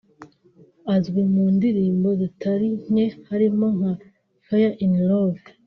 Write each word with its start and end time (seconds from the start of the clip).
azwi 0.95 1.21
mu 1.33 1.43
ndirimbo 1.55 2.09
zitari 2.21 2.67
nke 2.89 3.05
harimo 3.29 3.65
nka 3.77 3.91
Fall 4.45 4.71
in 4.85 4.93
Love 5.09 5.43